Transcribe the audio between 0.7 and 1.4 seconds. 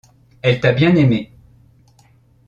bien aimée.